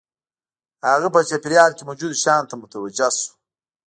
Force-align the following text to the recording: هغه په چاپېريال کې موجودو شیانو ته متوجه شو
هغه 0.91 1.07
په 1.15 1.19
چاپېريال 1.29 1.71
کې 1.77 1.83
موجودو 1.89 2.19
شیانو 2.21 2.49
ته 2.49 2.55
متوجه 2.61 3.07
شو 3.19 3.31